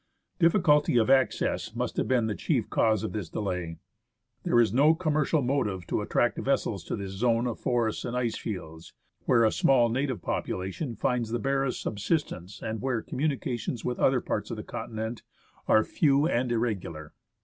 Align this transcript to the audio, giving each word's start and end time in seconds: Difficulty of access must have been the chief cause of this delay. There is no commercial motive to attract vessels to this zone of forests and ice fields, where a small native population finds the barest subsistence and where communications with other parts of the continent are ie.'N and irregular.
Difficulty 0.39 0.97
of 0.97 1.11
access 1.11 1.75
must 1.75 1.95
have 1.97 2.07
been 2.07 2.25
the 2.25 2.33
chief 2.33 2.71
cause 2.71 3.03
of 3.03 3.11
this 3.11 3.29
delay. 3.29 3.77
There 4.41 4.59
is 4.59 4.73
no 4.73 4.95
commercial 4.95 5.43
motive 5.43 5.85
to 5.85 6.01
attract 6.01 6.39
vessels 6.39 6.83
to 6.85 6.95
this 6.95 7.11
zone 7.11 7.45
of 7.45 7.59
forests 7.59 8.03
and 8.03 8.17
ice 8.17 8.35
fields, 8.35 8.95
where 9.25 9.43
a 9.43 9.51
small 9.51 9.89
native 9.89 10.23
population 10.23 10.95
finds 10.95 11.29
the 11.29 11.37
barest 11.37 11.83
subsistence 11.83 12.63
and 12.63 12.81
where 12.81 13.03
communications 13.03 13.85
with 13.85 13.99
other 13.99 14.21
parts 14.21 14.49
of 14.49 14.57
the 14.57 14.63
continent 14.63 15.21
are 15.67 15.85
ie.'N 15.85 16.27
and 16.27 16.51
irregular. 16.51 17.13